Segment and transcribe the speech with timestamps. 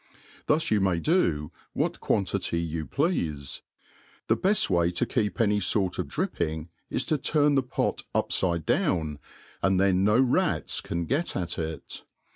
[0.47, 3.61] Thus yoU may do what quanti^ty you pleafe.
[4.29, 8.65] The beft way to keep any fort of dripping is to turn the pot upHde
[8.65, 9.19] down,
[9.61, 12.03] and then no rats can get at it.